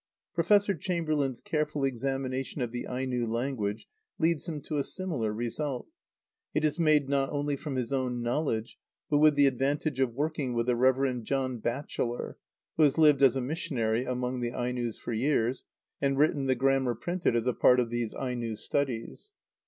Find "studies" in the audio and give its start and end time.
18.55-19.33